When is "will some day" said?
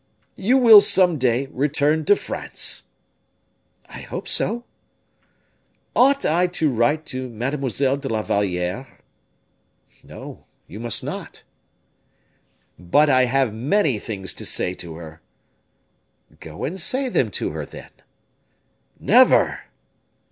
0.57-1.45